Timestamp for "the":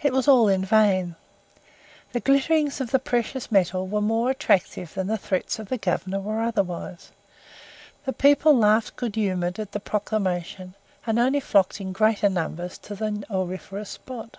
2.12-2.20, 2.92-2.98, 5.06-5.18, 5.68-5.76, 8.06-8.14, 9.72-9.80, 12.94-13.22